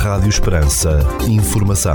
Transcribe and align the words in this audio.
Rádio 0.00 0.30
Esperança. 0.30 0.98
Informação. 1.28 1.94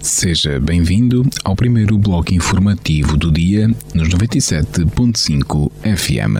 Seja 0.00 0.60
bem-vindo 0.60 1.28
ao 1.42 1.56
primeiro 1.56 1.98
bloco 1.98 2.32
informativo 2.32 3.16
do 3.16 3.32
dia 3.32 3.66
nos 3.92 4.08
97.5 4.10 5.72
FM. 5.82 6.36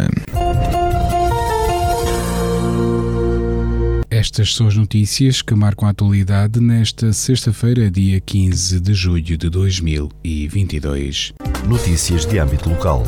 Estas 4.08 4.54
são 4.54 4.68
as 4.68 4.76
notícias 4.76 5.42
que 5.42 5.52
marcam 5.52 5.88
a 5.88 5.90
atualidade 5.90 6.60
nesta 6.60 7.12
sexta-feira, 7.12 7.90
dia 7.90 8.20
15 8.20 8.78
de 8.78 8.94
julho 8.94 9.36
de 9.36 9.50
2022. 9.50 11.32
Notícias 11.66 12.24
de 12.24 12.38
âmbito 12.38 12.70
local. 12.70 13.02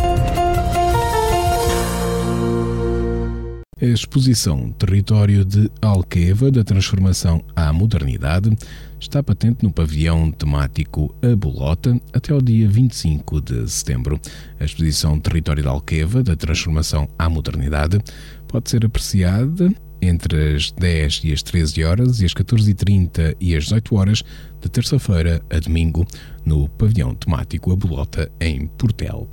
A 3.82 3.84
exposição 3.84 4.70
Território 4.70 5.44
de 5.44 5.68
Alqueva 5.80 6.52
da 6.52 6.62
Transformação 6.62 7.42
à 7.56 7.72
Modernidade 7.72 8.56
está 9.00 9.24
patente 9.24 9.64
no 9.64 9.72
pavilhão 9.72 10.30
temático 10.30 11.12
A 11.20 11.34
Bolota 11.34 12.00
até 12.12 12.32
ao 12.32 12.40
dia 12.40 12.68
25 12.68 13.40
de 13.40 13.68
setembro. 13.68 14.20
A 14.60 14.64
exposição 14.64 15.18
Território 15.18 15.64
de 15.64 15.68
Alqueva 15.68 16.22
da 16.22 16.36
Transformação 16.36 17.08
à 17.18 17.28
Modernidade 17.28 17.98
pode 18.46 18.70
ser 18.70 18.86
apreciada 18.86 19.68
entre 20.00 20.54
as 20.54 20.70
10 20.70 21.22
e 21.24 21.32
as 21.32 21.42
13 21.42 21.82
horas 21.82 22.20
e 22.20 22.24
as 22.24 22.34
14h30 22.34 23.34
e 23.40 23.56
as 23.56 23.64
18 23.64 23.96
horas 23.96 24.22
de 24.60 24.68
terça-feira 24.68 25.42
a 25.50 25.58
domingo 25.58 26.06
no 26.44 26.68
pavilhão 26.68 27.16
temático 27.16 27.72
A 27.72 27.74
Bolota 27.74 28.30
em 28.40 28.68
Portel. 28.68 29.28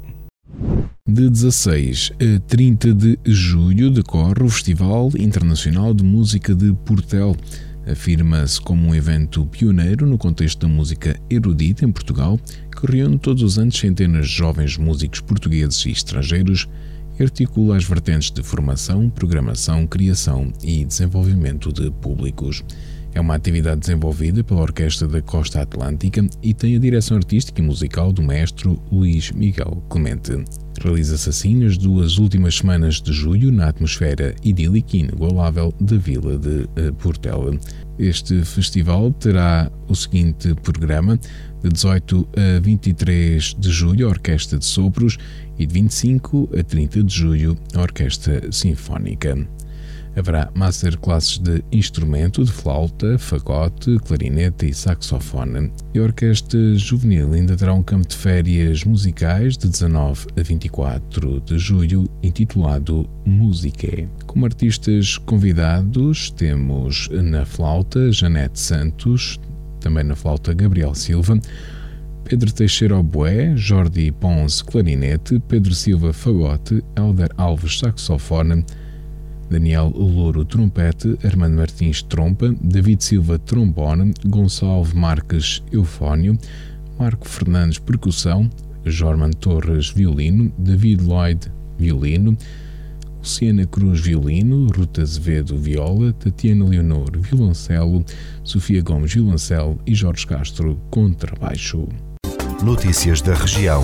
De 1.07 1.27
16 1.27 2.11
a 2.13 2.39
30 2.41 2.93
de 2.93 3.19
julho 3.25 3.89
decorre 3.89 4.43
o 4.43 4.49
Festival 4.49 5.09
Internacional 5.17 5.93
de 5.93 6.03
Música 6.03 6.53
de 6.53 6.71
Portel. 6.85 7.35
Afirma-se 7.91 8.61
como 8.61 8.87
um 8.87 8.93
evento 8.93 9.45
pioneiro 9.47 10.05
no 10.05 10.19
contexto 10.19 10.67
da 10.67 10.67
música 10.67 11.19
erudita 11.29 11.83
em 11.83 11.91
Portugal, 11.91 12.39
que 12.71 12.85
reúne 12.85 13.17
todos 13.17 13.41
os 13.41 13.57
anos 13.57 13.77
centenas 13.77 14.27
de 14.27 14.35
jovens 14.35 14.77
músicos 14.77 15.19
portugueses 15.19 15.83
e 15.85 15.91
estrangeiros 15.91 16.67
e 17.19 17.23
articula 17.23 17.75
as 17.75 17.83
vertentes 17.83 18.29
de 18.29 18.43
formação, 18.43 19.09
programação, 19.09 19.87
criação 19.87 20.53
e 20.63 20.85
desenvolvimento 20.85 21.73
de 21.73 21.89
públicos. 21.89 22.63
É 23.13 23.19
uma 23.19 23.35
atividade 23.35 23.81
desenvolvida 23.81 24.43
pela 24.43 24.61
Orquestra 24.61 25.07
da 25.07 25.21
Costa 25.21 25.61
Atlântica 25.61 26.25
e 26.43 26.53
tem 26.53 26.75
a 26.75 26.79
direção 26.79 27.17
artística 27.17 27.59
e 27.59 27.63
musical 27.63 28.11
do 28.11 28.21
maestro 28.21 28.81
Luís 28.91 29.31
Miguel 29.31 29.83
Clemente. 29.89 30.43
Realiza-se 30.81 31.29
assim 31.29 31.55
nas 31.55 31.77
duas 31.77 32.17
últimas 32.17 32.55
semanas 32.55 33.01
de 33.01 33.11
julho 33.11 33.51
na 33.51 33.67
atmosfera 33.69 34.35
idílica 34.43 34.95
e 34.95 34.99
inigualável 34.99 35.73
da 35.79 35.97
vila 35.97 36.37
de 36.37 36.69
eh, 36.75 36.91
Portela. 36.99 37.59
Este 37.97 38.45
festival 38.45 39.11
terá 39.11 39.69
o 39.87 39.95
seguinte 39.95 40.53
programa: 40.63 41.19
de 41.61 41.69
18 41.69 42.27
a 42.37 42.59
23 42.61 43.55
de 43.59 43.69
julho, 43.69 44.07
a 44.07 44.11
Orquestra 44.11 44.57
de 44.57 44.65
Sopros 44.65 45.17
e 45.57 45.65
de 45.65 45.73
25 45.73 46.49
a 46.57 46.63
30 46.63 47.03
de 47.03 47.13
julho, 47.13 47.57
a 47.75 47.81
Orquestra 47.81 48.49
Sinfónica. 48.51 49.35
Haverá 50.19 50.51
masterclasses 50.53 51.37
de 51.37 51.63
instrumento, 51.71 52.43
de 52.43 52.51
flauta, 52.51 53.17
fagote, 53.17 53.97
clarinete 53.99 54.65
e 54.65 54.73
saxofone. 54.73 55.71
E 55.93 55.99
a 55.99 56.03
Orquestra 56.03 56.75
Juvenil 56.75 57.31
ainda 57.31 57.55
terá 57.55 57.73
um 57.73 57.81
campo 57.81 58.05
de 58.05 58.17
férias 58.17 58.83
musicais 58.83 59.57
de 59.57 59.69
19 59.69 60.27
a 60.37 60.43
24 60.43 61.39
de 61.39 61.57
julho, 61.57 62.09
intitulado 62.21 63.09
Musique. 63.25 64.09
Como 64.27 64.45
artistas 64.45 65.17
convidados, 65.17 66.31
temos 66.31 67.07
na 67.09 67.45
flauta 67.45 68.11
Janete 68.11 68.59
Santos, 68.59 69.39
também 69.79 70.03
na 70.03 70.17
flauta 70.17 70.53
Gabriel 70.53 70.93
Silva, 70.95 71.39
Pedro 72.25 72.51
Teixeira 72.51 72.97
Oboé, 72.97 73.55
Jordi 73.55 74.11
Pons 74.11 74.61
clarinete, 74.61 75.39
Pedro 75.47 75.73
Silva 75.73 76.11
fagote, 76.11 76.83
Helder 76.97 77.29
Alves 77.37 77.79
saxofone, 77.79 78.65
Daniel 79.49 79.91
Louro 79.95 80.45
trompete, 80.45 81.17
Armando 81.23 81.57
Martins 81.57 82.03
trompa, 82.03 82.53
David 82.61 83.03
Silva 83.03 83.39
trombone, 83.39 84.13
Gonçalves 84.25 84.93
Marques 84.93 85.63
eufónio, 85.71 86.37
Marco 86.99 87.27
Fernandes 87.27 87.79
percussão, 87.79 88.49
Jorman 88.85 89.31
Torres 89.31 89.89
violino, 89.89 90.51
David 90.57 91.03
Lloyd 91.03 91.51
violino, 91.77 92.37
Luciana 93.17 93.65
Cruz 93.65 93.99
violino, 93.99 94.67
Ruta 94.67 95.01
Azevedo 95.01 95.57
viola, 95.57 96.13
Tatiana 96.13 96.65
Leonor 96.65 97.17
violoncelo, 97.17 98.05
Sofia 98.43 98.81
Gomes 98.81 99.13
violoncelo 99.13 99.79
e 99.85 99.95
Jorge 99.95 100.27
Castro 100.27 100.79
contrabaixo. 100.89 101.87
Notícias 102.63 103.21
da 103.21 103.33
região. 103.33 103.83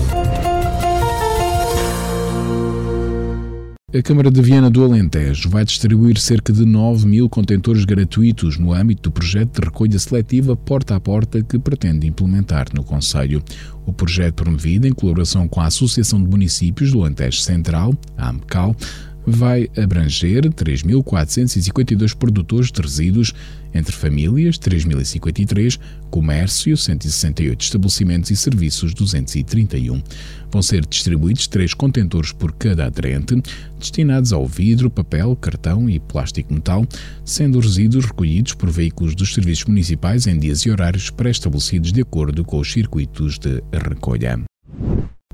A 3.96 4.02
Câmara 4.02 4.30
de 4.30 4.42
Viana 4.42 4.68
do 4.68 4.84
Alentejo 4.84 5.48
vai 5.48 5.64
distribuir 5.64 6.18
cerca 6.18 6.52
de 6.52 6.66
9 6.66 7.06
mil 7.06 7.30
contentores 7.30 7.86
gratuitos 7.86 8.58
no 8.58 8.74
âmbito 8.74 9.04
do 9.04 9.10
projeto 9.10 9.58
de 9.58 9.64
recolha 9.66 9.98
seletiva 9.98 10.54
porta 10.54 10.96
a 10.96 11.00
porta 11.00 11.40
que 11.42 11.58
pretende 11.58 12.06
implementar 12.06 12.66
no 12.74 12.84
Conselho. 12.84 13.42
O 13.86 13.94
projeto 13.94 14.34
promovido 14.34 14.86
em 14.86 14.92
colaboração 14.92 15.48
com 15.48 15.60
a 15.62 15.66
Associação 15.66 16.22
de 16.22 16.28
Municípios 16.28 16.92
do 16.92 17.00
Alentejo 17.00 17.40
Central, 17.40 17.96
a 18.18 18.28
AMCAL, 18.28 18.76
vai 19.26 19.70
abranger 19.74 20.42
3.452 20.42 22.14
produtores 22.14 22.70
de 22.70 22.82
resíduos, 22.82 23.32
entre 23.76 23.94
famílias, 23.94 24.58
3.053, 24.58 25.78
comércio, 26.10 26.76
168 26.76 27.60
estabelecimentos 27.60 28.30
e 28.30 28.36
serviços, 28.36 28.94
231. 28.94 30.02
Vão 30.50 30.62
ser 30.62 30.86
distribuídos 30.86 31.46
três 31.46 31.74
contentores 31.74 32.32
por 32.32 32.52
cada 32.52 32.86
aderente, 32.86 33.42
destinados 33.78 34.32
ao 34.32 34.46
vidro, 34.46 34.90
papel, 34.90 35.36
cartão 35.36 35.88
e 35.88 36.00
plástico 36.00 36.54
metal, 36.54 36.86
sendo 37.24 37.58
os 37.58 37.66
resíduos 37.66 38.06
recolhidos 38.06 38.54
por 38.54 38.70
veículos 38.70 39.14
dos 39.14 39.34
serviços 39.34 39.66
municipais 39.66 40.26
em 40.26 40.38
dias 40.38 40.60
e 40.60 40.70
horários 40.70 41.10
pré-estabelecidos 41.10 41.92
de 41.92 42.00
acordo 42.00 42.44
com 42.44 42.58
os 42.58 42.72
circuitos 42.72 43.38
de 43.38 43.62
recolha. 43.72 44.55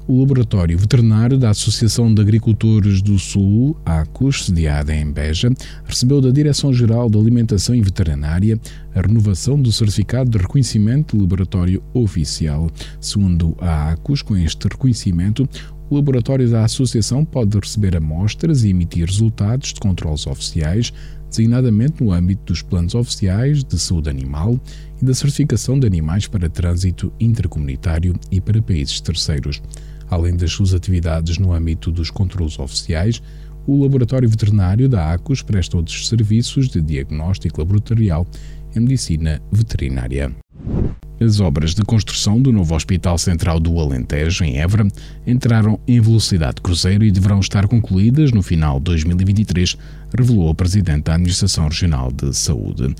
O 0.08 0.18
Laboratório 0.18 0.76
Veterinário 0.76 1.38
da 1.38 1.50
Associação 1.50 2.12
de 2.12 2.20
Agricultores 2.20 3.00
do 3.00 3.16
Sul, 3.20 3.76
ACUS, 3.84 4.46
sediada 4.46 4.92
em 4.92 5.08
Beja, 5.08 5.48
recebeu 5.84 6.20
da 6.20 6.30
Direção-Geral 6.30 7.08
de 7.08 7.16
Alimentação 7.16 7.72
e 7.72 7.80
Veterinária 7.80 8.58
a 8.96 9.00
renovação 9.00 9.62
do 9.62 9.70
certificado 9.70 10.28
de 10.28 10.38
reconhecimento 10.38 11.16
de 11.16 11.22
laboratório 11.22 11.80
oficial. 11.94 12.68
Segundo 13.00 13.56
a 13.60 13.92
ACUS, 13.92 14.22
com 14.22 14.36
este 14.36 14.66
reconhecimento, 14.66 15.48
o 15.88 15.94
laboratório 15.94 16.50
da 16.50 16.64
Associação 16.64 17.24
pode 17.24 17.56
receber 17.56 17.96
amostras 17.96 18.64
e 18.64 18.70
emitir 18.70 19.06
resultados 19.06 19.72
de 19.72 19.78
controles 19.78 20.26
oficiais, 20.26 20.92
designadamente 21.32 22.04
no 22.04 22.12
âmbito 22.12 22.44
dos 22.44 22.60
planos 22.60 22.94
oficiais 22.94 23.64
de 23.64 23.78
saúde 23.78 24.10
animal 24.10 24.60
e 25.00 25.04
da 25.04 25.14
certificação 25.14 25.80
de 25.80 25.86
animais 25.86 26.26
para 26.26 26.48
trânsito 26.48 27.12
intercomunitário 27.18 28.14
e 28.30 28.40
para 28.40 28.60
países 28.60 29.00
terceiros. 29.00 29.62
Além 30.10 30.36
das 30.36 30.52
suas 30.52 30.74
atividades 30.74 31.38
no 31.38 31.52
âmbito 31.52 31.90
dos 31.90 32.10
controlos 32.10 32.58
oficiais, 32.58 33.22
o 33.66 33.82
Laboratório 33.82 34.28
Veterinário 34.28 34.88
da 34.88 35.12
ACUS 35.12 35.40
presta 35.40 35.76
outros 35.76 36.06
serviços 36.08 36.68
de 36.68 36.82
diagnóstico 36.82 37.60
laboratorial 37.60 38.26
em 38.76 38.80
medicina 38.80 39.40
veterinária. 39.50 40.34
As 41.22 41.38
obras 41.38 41.72
de 41.72 41.82
construção 41.82 42.42
do 42.42 42.50
novo 42.50 42.74
Hospital 42.74 43.16
Central 43.16 43.60
do 43.60 43.78
Alentejo, 43.78 44.42
em 44.42 44.58
Évora, 44.58 44.88
entraram 45.24 45.78
em 45.86 46.00
velocidade 46.00 46.60
cruzeiro 46.60 47.04
e 47.04 47.12
deverão 47.12 47.38
estar 47.38 47.68
concluídas 47.68 48.32
no 48.32 48.42
final 48.42 48.78
de 48.78 48.86
2023, 48.86 49.78
revelou 50.16 50.50
a 50.50 50.54
Presidente 50.54 51.04
da 51.04 51.14
Administração 51.14 51.68
Regional 51.68 52.10
de 52.10 52.34
Saúde. 52.34 52.92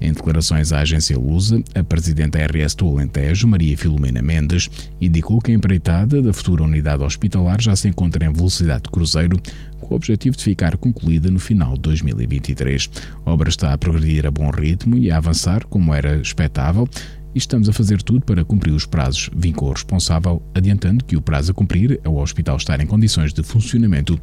Em 0.00 0.12
declarações 0.12 0.72
à 0.72 0.80
agência 0.80 1.18
Lusa, 1.18 1.62
a 1.74 1.82
presidente 1.82 2.36
RS 2.38 2.74
do 2.74 2.88
Alentejo, 2.88 3.48
Maria 3.48 3.76
Filomena 3.78 4.20
Mendes, 4.20 4.70
indicou 5.00 5.40
que 5.40 5.50
a 5.50 5.54
empreitada 5.54 6.20
da 6.20 6.32
futura 6.34 6.64
unidade 6.64 7.02
hospitalar 7.02 7.60
já 7.60 7.74
se 7.74 7.88
encontra 7.88 8.24
em 8.24 8.32
velocidade 8.32 8.84
de 8.84 8.90
cruzeiro, 8.90 9.40
com 9.80 9.94
o 9.94 9.96
objetivo 9.96 10.36
de 10.36 10.44
ficar 10.44 10.76
concluída 10.76 11.30
no 11.30 11.38
final 11.38 11.74
de 11.74 11.80
2023. 11.80 12.90
A 13.24 13.30
obra 13.30 13.48
está 13.48 13.72
a 13.72 13.78
progredir 13.78 14.26
a 14.26 14.30
bom 14.30 14.50
ritmo 14.50 14.98
e 14.98 15.10
a 15.10 15.16
avançar 15.16 15.64
como 15.64 15.94
era 15.94 16.16
expectável, 16.16 16.86
e 17.36 17.38
estamos 17.38 17.68
a 17.68 17.72
fazer 17.72 18.00
tudo 18.00 18.22
para 18.22 18.42
cumprir 18.46 18.72
os 18.72 18.86
prazos, 18.86 19.28
vincou 19.36 19.68
o 19.68 19.72
responsável, 19.72 20.42
adiantando 20.54 21.04
que 21.04 21.18
o 21.18 21.20
prazo 21.20 21.52
a 21.52 21.54
cumprir 21.54 22.00
é 22.02 22.08
o 22.08 22.16
hospital 22.16 22.56
estar 22.56 22.80
em 22.80 22.86
condições 22.86 23.34
de 23.34 23.42
funcionamento 23.42 24.18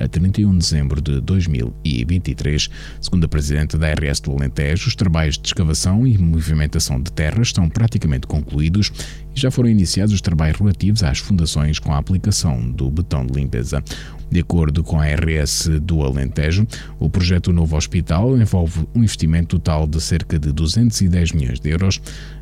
a 0.00 0.08
31 0.08 0.50
de 0.50 0.58
dezembro 0.58 1.00
de 1.00 1.20
2023. 1.20 2.68
Segundo 3.00 3.24
a 3.24 3.28
Presidente 3.28 3.78
da 3.78 3.92
RS 3.92 4.18
do 4.18 4.32
Alentejo, 4.32 4.88
os 4.88 4.96
trabalhos 4.96 5.38
de 5.38 5.46
escavação 5.46 6.04
e 6.04 6.18
movimentação 6.18 7.00
de 7.00 7.12
terras 7.12 7.48
estão 7.48 7.68
praticamente 7.68 8.26
concluídos 8.26 8.90
e 9.34 9.40
já 9.40 9.50
foram 9.50 9.70
iniciados 9.70 10.12
os 10.12 10.20
trabalhos 10.20 10.58
relativos 10.58 11.02
às 11.02 11.18
fundações 11.18 11.78
com 11.78 11.92
a 11.92 11.98
aplicação 11.98 12.70
do 12.70 12.90
betão 12.90 13.24
de 13.24 13.32
limpeza. 13.32 13.82
De 14.30 14.40
acordo 14.40 14.82
com 14.82 15.00
a 15.00 15.06
RS 15.06 15.68
do 15.82 16.02
Alentejo, 16.02 16.66
o 16.98 17.08
projeto 17.08 17.52
Novo 17.52 17.76
Hospital 17.76 18.36
envolve 18.36 18.80
um 18.92 18.98
investimento 18.98 19.58
total 19.58 19.86
de 19.86 20.00
cerca 20.00 20.36
de 20.36 20.50
210 20.52 21.32
milhões 21.32 21.60
de 21.60 21.70
euros, 21.70 22.00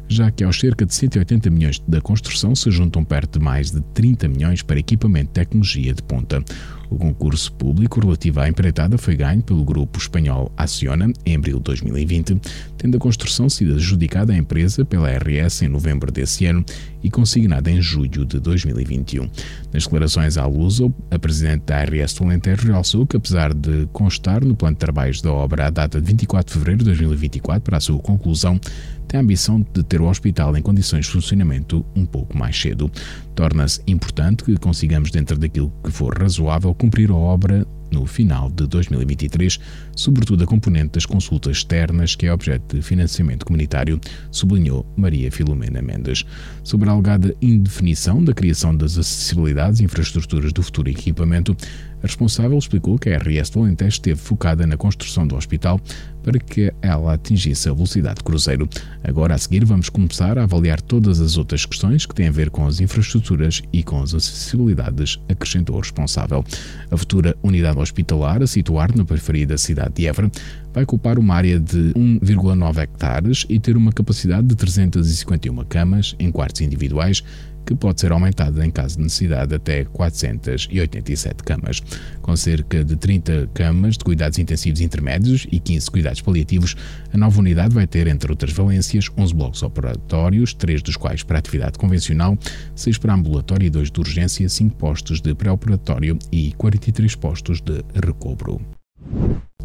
já 0.08 0.30
que 0.30 0.44
aos 0.44 0.58
cerca 0.58 0.84
de 0.84 0.94
180 0.94 1.50
milhões 1.50 1.82
da 1.86 2.00
construção 2.00 2.54
se 2.54 2.70
juntam 2.70 3.04
perto 3.04 3.38
de 3.38 3.44
mais 3.44 3.70
de 3.70 3.80
30 3.80 4.28
milhões 4.28 4.62
para 4.62 4.78
equipamento 4.78 5.26
de 5.26 5.32
tecnologia 5.32 5.94
de 5.94 6.02
ponta. 6.02 6.42
O 6.90 6.96
concurso 6.96 7.52
público 7.54 8.00
relativo 8.00 8.40
à 8.40 8.48
empreitada 8.48 8.98
foi 8.98 9.16
ganho 9.16 9.42
pelo 9.42 9.64
grupo 9.64 9.98
espanhol 9.98 10.52
Acciona 10.56 11.12
em 11.24 11.34
abril 11.34 11.56
de 11.58 11.64
2020, 11.64 12.40
tendo 12.84 12.98
a 12.98 13.00
construção 13.00 13.48
sido 13.48 13.72
adjudicada 13.72 14.34
à 14.34 14.36
empresa 14.36 14.84
pela 14.84 15.08
RS 15.08 15.62
em 15.62 15.68
novembro 15.68 16.12
desse 16.12 16.44
ano 16.44 16.62
e 17.02 17.10
consignada 17.10 17.70
em 17.70 17.80
julho 17.80 18.26
de 18.26 18.38
2021. 18.38 19.26
Nas 19.72 19.84
declarações 19.84 20.36
à 20.36 20.44
Luso, 20.44 20.92
a 21.10 21.18
presidente 21.18 21.62
da 21.64 21.82
RS 21.82 22.12
do 22.12 22.24
Alentejo 22.24 22.66
realçou 22.66 23.06
que, 23.06 23.16
apesar 23.16 23.54
de 23.54 23.88
constar 23.90 24.44
no 24.44 24.54
plano 24.54 24.74
de 24.74 24.80
trabalhos 24.80 25.22
da 25.22 25.32
obra 25.32 25.68
a 25.68 25.70
data 25.70 25.98
de 25.98 26.06
24 26.06 26.46
de 26.46 26.52
fevereiro 26.52 26.78
de 26.80 26.84
2024 26.84 27.62
para 27.62 27.78
a 27.78 27.80
sua 27.80 27.98
conclusão, 28.00 28.60
tem 29.08 29.18
a 29.18 29.22
ambição 29.22 29.64
de 29.72 29.82
ter 29.82 30.02
o 30.02 30.06
hospital 30.06 30.54
em 30.54 30.60
condições 30.60 31.06
de 31.06 31.12
funcionamento 31.12 31.82
um 31.96 32.04
pouco 32.04 32.36
mais 32.36 32.60
cedo. 32.60 32.90
Torna-se 33.34 33.80
importante 33.86 34.44
que 34.44 34.58
consigamos, 34.58 35.10
dentro 35.10 35.38
daquilo 35.38 35.72
que 35.82 35.90
for 35.90 36.18
razoável, 36.18 36.74
cumprir 36.74 37.10
a 37.10 37.14
obra 37.14 37.66
no 37.94 38.04
final 38.06 38.50
de 38.50 38.66
2023, 38.66 39.58
sobretudo 39.96 40.42
a 40.42 40.46
componente 40.46 40.94
das 40.94 41.06
consultas 41.06 41.58
externas, 41.58 42.16
que 42.16 42.26
é 42.26 42.32
objeto 42.32 42.76
de 42.76 42.82
financiamento 42.82 43.46
comunitário, 43.46 44.00
sublinhou 44.30 44.84
Maria 44.96 45.30
Filomena 45.30 45.80
Mendes. 45.80 46.24
Sobre 46.64 46.88
a 46.88 46.92
alegada 46.92 47.34
indefinição 47.40 48.22
da 48.22 48.34
criação 48.34 48.76
das 48.76 48.98
acessibilidades 48.98 49.80
e 49.80 49.84
infraestruturas 49.84 50.52
do 50.52 50.62
futuro 50.62 50.90
equipamento, 50.90 51.56
a 52.04 52.06
responsável 52.06 52.58
explicou 52.58 52.98
que 52.98 53.08
a 53.08 53.16
RS 53.16 53.48
do 53.48 53.60
Alentejo 53.60 53.88
esteve 53.88 54.20
focada 54.20 54.66
na 54.66 54.76
construção 54.76 55.26
do 55.26 55.34
hospital 55.34 55.80
para 56.22 56.38
que 56.38 56.70
ela 56.82 57.14
atingisse 57.14 57.66
a 57.66 57.72
velocidade 57.72 58.16
de 58.16 58.24
cruzeiro. 58.24 58.68
Agora, 59.02 59.34
a 59.34 59.38
seguir, 59.38 59.64
vamos 59.64 59.88
começar 59.88 60.38
a 60.38 60.42
avaliar 60.42 60.82
todas 60.82 61.18
as 61.18 61.38
outras 61.38 61.64
questões 61.64 62.04
que 62.04 62.14
têm 62.14 62.28
a 62.28 62.30
ver 62.30 62.50
com 62.50 62.66
as 62.66 62.78
infraestruturas 62.78 63.62
e 63.72 63.82
com 63.82 64.02
as 64.02 64.14
acessibilidades, 64.14 65.18
acrescentou 65.30 65.76
o 65.76 65.80
responsável. 65.80 66.44
A 66.90 66.96
futura 66.96 67.34
unidade 67.42 67.78
hospitalar, 67.78 68.42
a 68.42 68.46
situar 68.46 68.94
na 68.94 69.04
periferia 69.06 69.46
da 69.46 69.56
cidade 69.56 69.94
de 69.94 70.06
Évora, 70.06 70.30
vai 70.74 70.84
ocupar 70.84 71.18
uma 71.18 71.34
área 71.34 71.58
de 71.58 71.94
1,9 71.94 72.82
hectares 72.82 73.46
e 73.48 73.58
ter 73.58 73.78
uma 73.78 73.92
capacidade 73.92 74.46
de 74.46 74.54
351 74.54 75.64
camas 75.64 76.14
em 76.18 76.30
quartos 76.30 76.60
individuais, 76.60 77.22
que 77.64 77.74
pode 77.74 78.00
ser 78.00 78.12
aumentada 78.12 78.64
em 78.64 78.70
caso 78.70 78.96
de 78.96 79.02
necessidade 79.04 79.54
até 79.54 79.84
487 79.84 81.42
camas. 81.42 81.82
Com 82.20 82.36
cerca 82.36 82.84
de 82.84 82.96
30 82.96 83.50
camas 83.54 83.96
de 83.96 84.04
cuidados 84.04 84.38
intensivos 84.38 84.80
intermédios 84.80 85.46
e 85.50 85.58
15 85.58 85.90
cuidados 85.90 86.20
paliativos, 86.20 86.76
a 87.12 87.16
nova 87.16 87.38
unidade 87.38 87.74
vai 87.74 87.86
ter, 87.86 88.06
entre 88.06 88.30
outras 88.30 88.52
valências, 88.52 89.06
11 89.16 89.34
blocos 89.34 89.62
operatórios, 89.62 90.54
3 90.54 90.82
dos 90.82 90.96
quais 90.96 91.22
para 91.22 91.38
atividade 91.38 91.78
convencional, 91.78 92.38
6 92.74 92.98
para 92.98 93.14
ambulatório 93.14 93.66
e 93.66 93.70
2 93.70 93.90
de 93.90 94.00
urgência, 94.00 94.48
5 94.48 94.76
postos 94.76 95.20
de 95.20 95.34
pré-operatório 95.34 96.18
e 96.30 96.52
43 96.52 97.14
postos 97.16 97.60
de 97.60 97.84
recobro. 97.94 98.73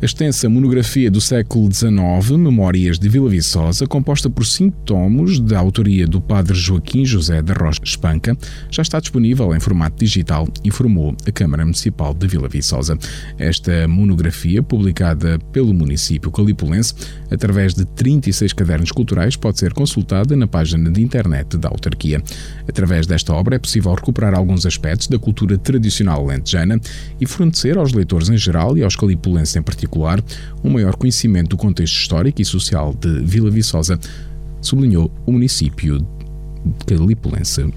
A 0.02 0.06
extensa 0.06 0.48
monografia 0.48 1.12
do 1.12 1.20
século 1.20 1.70
XIX, 1.70 1.92
Memórias 2.38 2.98
de 2.98 3.10
Vila 3.10 3.30
Viçosa, 3.30 3.86
composta 3.86 4.30
por 4.30 4.46
cinco 4.46 4.78
tomos, 4.86 5.42
da 5.42 5.60
autoria 5.60 6.08
do 6.08 6.22
padre 6.22 6.58
Joaquim 6.58 7.04
José 7.04 7.42
da 7.42 7.54
Rocha 7.54 7.82
Espanca, 7.84 8.38
já 8.72 8.82
está 8.82 8.98
disponível 9.02 9.54
em 9.54 9.60
formato 9.60 10.00
digital, 10.00 10.48
informou 10.64 11.14
a 11.28 11.32
Câmara 11.34 11.66
Municipal 11.66 12.14
de 12.14 12.28
Vila 12.28 12.48
Viçosa. 12.48 12.98
Esta 13.38 13.90
monografia, 13.90 14.64
publicada 14.64 15.38
pelo 15.52 15.74
município 15.74 16.32
calipulense, 16.32 16.94
através 17.30 17.74
de 17.74 17.84
36 17.84 18.54
cadernos 18.54 18.94
culturais, 18.94 19.36
pode 19.36 19.60
ser 19.60 19.74
consultada 19.74 20.34
na 20.34 20.48
página 20.48 20.90
de 20.90 21.02
internet 21.02 21.58
da 21.58 21.68
autarquia. 21.68 22.24
Através 22.70 23.06
desta 23.06 23.34
obra 23.34 23.58
é 23.58 23.60
possível 23.60 23.94
recuperar 23.94 24.34
alguns 24.34 24.66
aspectos 24.66 25.08
da 25.08 25.20
cultura 25.20 25.58
tradicional 25.58 26.26
lentejana 26.26 26.80
e 27.20 27.26
fornecer 27.26 27.78
aos 27.78 27.92
leitores 27.92 28.30
em 28.30 28.38
geral 28.38 28.78
e 28.78 28.84
aos 28.84 28.96
calipulenses 28.96 29.58
em 29.58 29.62
particular 29.62 29.89
particular, 29.90 30.24
um 30.64 30.70
maior 30.70 30.96
conhecimento 30.96 31.50
do 31.50 31.58
contexto 31.58 31.96
histórico 31.96 32.42
e 32.42 32.46
social 32.46 32.94
de 32.94 33.22
Vila 33.22 33.50
Viçosa, 33.50 34.00
sublinhou 34.62 35.12
o 35.26 35.32
município 35.32 36.00
de 36.00 36.86
Calipulense. 36.86 37.74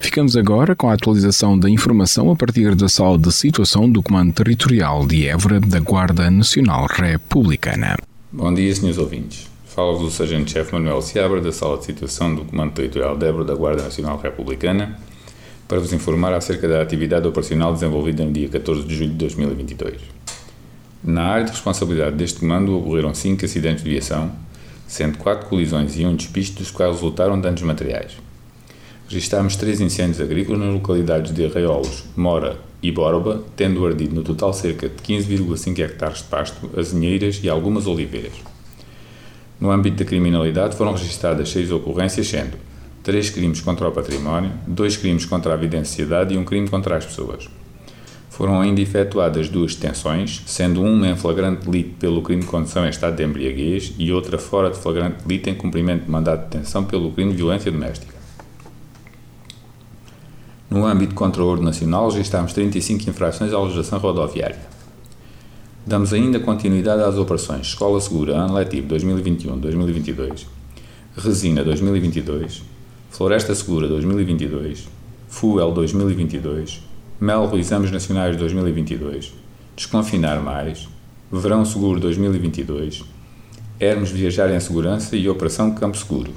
Ficamos 0.00 0.36
agora 0.36 0.76
com 0.76 0.90
a 0.90 0.92
atualização 0.92 1.58
da 1.58 1.70
informação 1.70 2.30
a 2.30 2.36
partir 2.36 2.74
da 2.74 2.88
sala 2.88 3.18
de 3.18 3.32
situação 3.32 3.90
do 3.90 4.02
Comando 4.02 4.32
Territorial 4.32 5.06
de 5.06 5.26
Évora 5.26 5.58
da 5.58 5.80
Guarda 5.80 6.30
Nacional 6.30 6.86
Republicana. 6.86 7.96
Bom 8.30 8.52
dia, 8.52 8.74
senhores 8.74 8.98
ouvintes. 8.98 9.50
Fala-vos 9.64 10.02
o 10.02 10.10
Sargento-Chefe 10.10 10.74
Manuel 10.74 11.00
Seabra 11.00 11.40
da 11.40 11.50
sala 11.50 11.78
de 11.78 11.86
situação 11.86 12.34
do 12.34 12.44
Comando 12.44 12.72
Territorial 12.72 13.16
de 13.16 13.26
Évora 13.26 13.44
da 13.44 13.54
Guarda 13.54 13.84
Nacional 13.84 14.20
Republicana 14.22 14.98
para 15.72 15.80
vos 15.80 15.94
informar 15.94 16.34
acerca 16.34 16.68
da 16.68 16.82
atividade 16.82 17.26
operacional 17.26 17.72
desenvolvida 17.72 18.22
no 18.22 18.30
dia 18.30 18.46
14 18.46 18.86
de 18.86 18.94
julho 18.94 19.08
de 19.08 19.16
2022. 19.16 19.94
Na 21.02 21.22
área 21.22 21.46
de 21.46 21.52
responsabilidade 21.52 22.14
deste 22.14 22.40
comando 22.40 22.76
ocorreram 22.76 23.14
5 23.14 23.42
acidentes 23.42 23.82
de 23.82 23.88
viação, 23.88 24.30
sendo 24.86 25.16
4 25.16 25.48
colisões 25.48 25.98
e 25.98 26.04
um 26.04 26.14
despiste, 26.14 26.56
dos 26.58 26.70
quais 26.70 26.92
resultaram 26.92 27.40
danos 27.40 27.62
materiais. 27.62 28.12
Registámos 29.08 29.56
3 29.56 29.80
incêndios 29.80 30.20
agrícolas 30.20 30.60
nas 30.60 30.74
localidades 30.74 31.32
de 31.32 31.46
Arraiolos, 31.46 32.04
Mora 32.14 32.58
e 32.82 32.92
Borba, 32.92 33.42
tendo 33.56 33.86
ardido 33.86 34.14
no 34.14 34.22
total 34.22 34.52
cerca 34.52 34.90
de 34.90 34.96
15,5 34.96 35.78
hectares 35.78 36.18
de 36.18 36.24
pasto, 36.24 36.68
azinheiras 36.78 37.40
e 37.42 37.48
algumas 37.48 37.86
oliveiras. 37.86 38.34
No 39.58 39.70
âmbito 39.70 39.96
da 39.96 40.04
criminalidade 40.04 40.76
foram 40.76 40.92
registradas 40.92 41.48
6 41.48 41.72
ocorrências, 41.72 42.28
sendo 42.28 42.58
três 43.02 43.30
crimes 43.30 43.60
contra 43.60 43.88
o 43.88 43.92
património, 43.92 44.52
dois 44.66 44.96
crimes 44.96 45.24
contra 45.24 45.54
a 45.54 45.56
vida 45.56 45.76
em 45.76 45.84
sociedade 45.84 46.34
e 46.34 46.38
um 46.38 46.44
crime 46.44 46.68
contra 46.68 46.96
as 46.96 47.04
pessoas. 47.04 47.48
Foram 48.30 48.60
ainda 48.60 48.80
efetuadas 48.80 49.48
duas 49.48 49.74
detenções, 49.74 50.42
sendo 50.46 50.82
uma 50.82 51.06
em 51.06 51.16
flagrante 51.16 51.68
delito 51.68 51.96
pelo 51.98 52.22
crime 52.22 52.42
de 52.42 52.48
condução 52.48 52.86
em 52.86 52.88
estado 52.88 53.14
de 53.16 53.22
embriaguez 53.22 53.94
e 53.98 54.10
outra 54.12 54.38
fora 54.38 54.70
de 54.70 54.78
flagrante 54.78 55.22
delito 55.26 55.50
em 55.50 55.54
cumprimento 55.54 56.04
de 56.04 56.10
mandado 56.10 56.44
de 56.44 56.50
detenção 56.50 56.84
pelo 56.84 57.12
crime 57.12 57.32
de 57.32 57.36
violência 57.36 57.70
doméstica. 57.70 58.14
No 60.70 60.86
âmbito 60.86 61.14
contra 61.14 61.42
o 61.42 61.46
ordem 61.46 61.66
nacional, 61.66 62.08
registámos 62.08 62.54
35 62.54 63.10
infrações 63.10 63.52
à 63.52 63.60
legislação 63.60 63.98
rodoviária. 63.98 64.58
Damos 65.86 66.14
ainda 66.14 66.40
continuidade 66.40 67.02
às 67.02 67.16
operações 67.16 67.66
Escola 67.66 68.00
Segura, 68.00 68.34
Ano 68.36 68.54
Letivo 68.54 68.88
2021-2022, 68.94 70.46
Resina 71.18 71.62
2022, 71.62 72.62
Floresta 73.12 73.54
Segura 73.54 73.86
2022, 73.88 74.88
FUEL 75.28 75.70
2022, 75.72 76.82
MELRO 77.20 77.58
Exames 77.58 77.90
Nacionais 77.90 78.38
2022, 78.38 79.34
Desconfinar 79.76 80.40
Mais, 80.40 80.88
Verão 81.30 81.62
Seguro 81.62 82.00
2022, 82.00 83.04
Hermes 83.78 84.10
Viajar 84.10 84.50
em 84.50 84.58
Segurança 84.58 85.14
e 85.14 85.28
Operação 85.28 85.74
Campo 85.74 85.98
Seguro. 85.98 86.30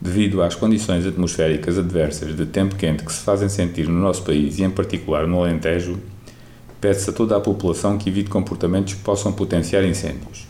Devido 0.00 0.40
às 0.40 0.54
condições 0.54 1.04
atmosféricas 1.04 1.76
adversas 1.76 2.34
de 2.34 2.46
tempo 2.46 2.74
quente 2.74 3.04
que 3.04 3.12
se 3.12 3.20
fazem 3.20 3.50
sentir 3.50 3.86
no 3.90 4.00
nosso 4.00 4.22
país 4.22 4.58
e, 4.58 4.62
em 4.62 4.70
particular, 4.70 5.26
no 5.26 5.42
Alentejo, 5.42 5.98
pede-se 6.80 7.10
a 7.10 7.12
toda 7.12 7.36
a 7.36 7.40
população 7.40 7.98
que 7.98 8.08
evite 8.08 8.30
comportamentos 8.30 8.94
que 8.94 9.02
possam 9.02 9.34
potenciar 9.34 9.84
incêndios. 9.84 10.47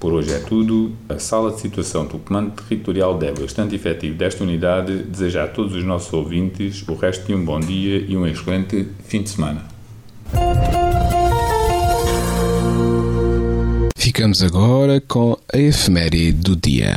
Por 0.00 0.14
hoje 0.14 0.32
é 0.32 0.38
tudo. 0.38 0.92
A 1.10 1.18
sala 1.18 1.52
de 1.52 1.60
situação 1.60 2.06
do 2.06 2.18
Comando 2.18 2.52
Territorial 2.52 3.18
deve 3.18 3.42
bastante 3.42 3.74
efetivo 3.74 4.16
desta 4.16 4.42
unidade. 4.42 5.02
Deseja 5.02 5.44
a 5.44 5.46
todos 5.46 5.74
os 5.74 5.84
nossos 5.84 6.10
ouvintes 6.14 6.82
o 6.88 6.94
resto 6.94 7.26
de 7.26 7.34
um 7.34 7.44
bom 7.44 7.60
dia 7.60 7.98
e 8.08 8.16
um 8.16 8.26
excelente 8.26 8.88
fim 9.04 9.22
de 9.22 9.28
semana. 9.28 9.66
Ficamos 13.94 14.42
agora 14.42 15.02
com 15.06 15.36
a 15.52 15.58
efeméride 15.58 16.32
do 16.32 16.56
dia. 16.56 16.96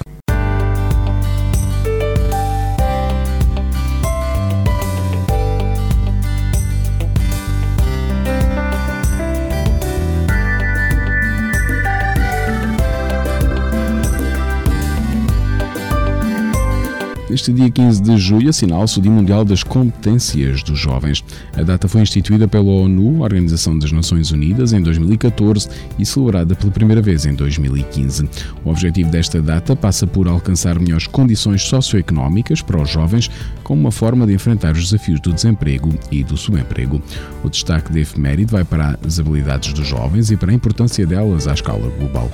Neste 17.30 17.53
dia 17.53 17.70
15 17.70 18.03
de 18.03 18.18
julho 18.18 18.50
assinala-se 18.50 19.00
o 19.00 19.01
Dia 19.01 19.12
Mundial 19.12 19.46
das 19.46 19.63
Competências 19.63 20.62
dos 20.62 20.77
Jovens. 20.77 21.24
A 21.56 21.63
data 21.63 21.88
foi 21.88 22.01
instituída 22.01 22.50
pela 22.50 22.70
ONU, 22.70 23.22
Organização 23.22 23.80
das 23.80 23.94
Nações 23.94 24.32
Unidas, 24.32 24.74
em 24.74 24.82
2014 24.82 25.70
e 25.98 26.06
celebrada 26.06 26.53
pela 26.53 26.72
primeira 26.72 27.01
vez 27.01 27.25
em 27.25 27.34
2015. 27.34 28.30
O 28.65 28.70
objetivo 28.70 29.10
desta 29.10 29.42
data 29.42 29.74
passa 29.74 30.06
por 30.06 30.27
alcançar 30.27 30.77
melhores 30.77 31.08
condições 31.08 31.63
socioeconómicas 31.63 32.62
para 32.62 32.82
os 32.82 32.89
jovens, 32.89 33.32
como 33.63 33.80
uma 33.80 33.92
forma 33.92 34.27
de 34.27 34.34
enfrentar 34.34 34.74
os 34.74 34.89
desafios 34.89 35.22
do 35.22 35.32
desemprego 35.32 35.94
e 36.12 36.25
do 36.25 36.36
subemprego. 36.36 37.01
O 37.42 37.50
destaque 37.50 37.92
de 37.94 38.01
efeméride 38.01 38.51
vai 38.51 38.65
para 38.65 39.00
as 39.06 39.18
habilidades 39.18 39.72
dos 39.72 39.88
jovens 39.88 40.30
e 40.30 40.36
para 40.36 40.51
a 40.51 40.53
importância 40.53 41.08
delas 41.08 41.48
à 41.48 41.53
escala 41.53 41.89
global 41.98 42.30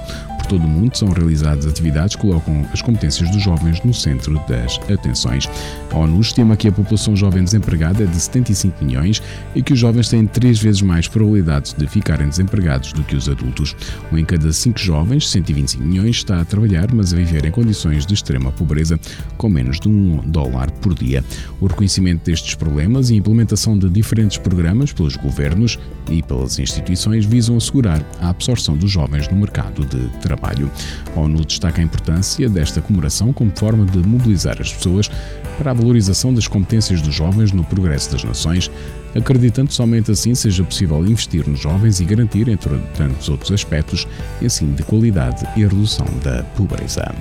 todo 0.49 0.65
o 0.65 0.67
mundo 0.67 0.97
são 0.97 1.09
realizadas 1.09 1.67
atividades 1.67 2.15
que 2.15 2.23
colocam 2.23 2.65
as 2.73 2.81
competências 2.81 3.29
dos 3.29 3.41
jovens 3.41 3.81
no 3.83 3.93
centro 3.93 4.33
das 4.47 4.79
atenções. 4.91 5.47
A 5.91 5.97
ONU 5.97 6.19
estima 6.19 6.57
que 6.57 6.67
a 6.67 6.71
população 6.71 7.15
jovem 7.15 7.43
desempregada 7.43 8.03
é 8.03 8.07
de 8.07 8.19
75 8.19 8.83
milhões 8.83 9.21
e 9.53 9.61
que 9.61 9.73
os 9.73 9.79
jovens 9.79 10.09
têm 10.09 10.25
três 10.25 10.57
vezes 10.59 10.81
mais 10.81 11.07
probabilidades 11.07 11.73
de 11.73 11.87
ficarem 11.87 12.27
desempregados 12.27 12.93
do 12.93 13.03
que 13.03 13.15
os 13.15 13.29
adultos. 13.29 13.75
Um 14.11 14.17
em 14.17 14.25
cada 14.25 14.51
cinco 14.51 14.79
jovens, 14.79 15.29
125 15.29 15.83
milhões, 15.83 16.15
está 16.15 16.41
a 16.41 16.45
trabalhar, 16.45 16.91
mas 16.93 17.13
a 17.13 17.17
viver 17.17 17.45
em 17.45 17.51
condições 17.51 18.05
de 18.07 18.15
extrema 18.15 18.51
pobreza, 18.51 18.99
com 19.37 19.49
menos 19.49 19.79
de 19.79 19.87
um 19.87 20.17
dólar 20.25 20.71
por 20.71 20.95
dia. 20.95 21.23
O 21.61 21.67
reconhecimento 21.67 22.25
destes 22.25 22.55
problemas 22.55 23.11
e 23.11 23.13
a 23.13 23.17
implementação 23.17 23.77
de 23.77 23.87
diferentes 23.87 24.39
programas 24.39 24.91
pelos 24.91 25.15
governos 25.15 25.77
e 26.09 26.23
pelas 26.23 26.57
instituições 26.57 27.23
visam 27.23 27.55
assegurar 27.55 28.03
a 28.19 28.29
absorção 28.29 28.75
dos 28.75 28.89
jovens 28.89 29.27
no 29.27 29.37
mercado 29.37 29.85
de 29.85 30.07
trabalho 30.19 30.38
trabalho. 30.39 30.71
A 31.15 31.19
ONU 31.19 31.45
destaca 31.45 31.81
a 31.81 31.83
importância 31.83 32.49
desta 32.49 32.81
comemoração 32.81 33.33
como 33.33 33.51
forma 33.55 33.85
de 33.85 33.99
mobilizar 33.99 34.57
as 34.59 34.73
pessoas 34.73 35.09
para 35.57 35.71
a 35.71 35.73
valorização 35.73 36.33
das 36.33 36.47
competências 36.47 37.01
dos 37.01 37.13
jovens 37.13 37.51
no 37.51 37.63
progresso 37.63 38.11
das 38.11 38.23
nações, 38.23 38.71
acreditando 39.13 39.73
somente 39.73 40.11
assim 40.11 40.33
seja 40.33 40.63
possível 40.63 41.05
investir 41.05 41.47
nos 41.47 41.59
jovens 41.59 41.99
e 41.99 42.05
garantir, 42.05 42.47
entre 42.47 42.79
tantos 42.95 43.27
outros 43.27 43.51
aspectos, 43.51 44.07
ensino 44.41 44.73
de 44.73 44.83
qualidade 44.83 45.45
e 45.57 45.63
a 45.63 45.67
redução 45.67 46.07
da 46.23 46.43
pobreza. 46.55 47.13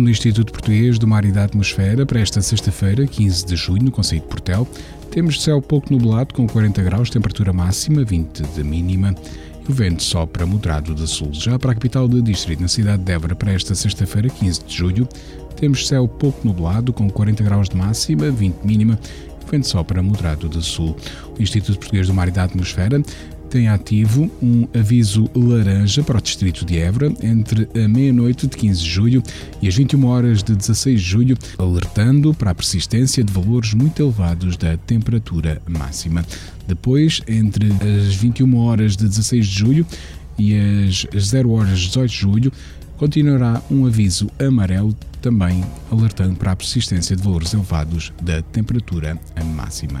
Segundo 0.00 0.08
o 0.08 0.12
Instituto 0.12 0.52
Português 0.52 0.98
do 0.98 1.06
Mar 1.06 1.26
e 1.26 1.30
da 1.30 1.44
Atmosfera, 1.44 2.06
para 2.06 2.20
esta 2.20 2.40
sexta-feira, 2.40 3.06
15 3.06 3.44
de 3.44 3.54
junho, 3.54 3.82
no 3.82 3.90
Conceito 3.90 4.22
de 4.22 4.28
Portel, 4.30 4.66
temos 5.10 5.42
céu 5.42 5.60
pouco 5.60 5.92
nublado 5.92 6.32
com 6.32 6.46
40 6.46 6.82
graus, 6.82 7.10
temperatura 7.10 7.52
máxima, 7.52 8.02
20 8.02 8.42
de 8.44 8.64
mínima. 8.64 9.14
O 9.68 9.72
vento 9.74 10.02
sopra 10.02 10.46
moderado 10.46 10.94
de 10.94 11.06
sul. 11.06 11.28
Já 11.34 11.58
para 11.58 11.72
a 11.72 11.74
capital 11.74 12.08
do 12.08 12.22
distrito, 12.22 12.62
na 12.62 12.68
cidade 12.68 13.02
de 13.02 13.12
Évora, 13.12 13.34
para 13.34 13.52
esta 13.52 13.74
sexta-feira, 13.74 14.30
15 14.30 14.64
de 14.64 14.74
julho, 14.74 15.06
temos 15.56 15.86
céu 15.86 16.08
pouco 16.08 16.48
nublado 16.48 16.94
com 16.94 17.10
40 17.10 17.44
graus 17.44 17.68
de 17.68 17.76
máxima, 17.76 18.30
20 18.30 18.54
de 18.54 18.66
mínima. 18.66 18.98
O 19.46 19.50
vento 19.50 19.68
sopra 19.68 20.02
moderado 20.02 20.48
de 20.48 20.64
sul. 20.64 20.96
O 21.38 21.42
Instituto 21.42 21.78
Português 21.78 22.06
do 22.06 22.14
Mar 22.14 22.28
e 22.28 22.30
da 22.30 22.44
Atmosfera 22.44 23.02
tem 23.50 23.68
ativo 23.68 24.30
um 24.40 24.66
aviso 24.72 25.28
laranja 25.34 26.04
para 26.04 26.18
o 26.18 26.22
distrito 26.22 26.64
de 26.64 26.78
Évora 26.78 27.12
entre 27.20 27.68
a 27.74 27.88
meia-noite 27.88 28.46
de 28.46 28.56
15 28.56 28.80
de 28.80 28.88
julho 28.88 29.22
e 29.60 29.66
as 29.66 29.74
21 29.74 30.06
horas 30.06 30.42
de 30.42 30.54
16 30.54 31.00
de 31.00 31.06
julho, 31.06 31.38
alertando 31.58 32.32
para 32.32 32.52
a 32.52 32.54
persistência 32.54 33.24
de 33.24 33.32
valores 33.32 33.74
muito 33.74 34.00
elevados 34.00 34.56
da 34.56 34.76
temperatura 34.76 35.60
máxima. 35.68 36.24
Depois, 36.66 37.20
entre 37.26 37.66
as 37.72 38.14
21 38.14 38.56
horas 38.56 38.96
de 38.96 39.08
16 39.08 39.46
de 39.46 39.58
julho 39.58 39.86
e 40.38 40.54
as 40.54 41.06
0 41.20 41.50
horas 41.50 41.80
de 41.80 41.86
18 41.88 42.10
de 42.10 42.16
julho, 42.16 42.52
continuará 42.96 43.60
um 43.68 43.84
aviso 43.84 44.30
amarelo 44.38 44.94
também 45.20 45.64
alertando 45.90 46.36
para 46.36 46.52
a 46.52 46.56
persistência 46.56 47.16
de 47.16 47.22
valores 47.22 47.52
elevados 47.52 48.12
da 48.22 48.40
temperatura 48.42 49.18
máxima. 49.56 50.00